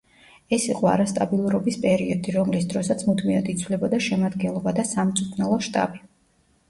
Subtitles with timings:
[0.55, 6.03] ეს იყო არასტაბილურობის პერიოდი, რომლის დროსაც მუდმივად იცვლებოდა შემადგენლობა და სამწვრთნელო შტაბი.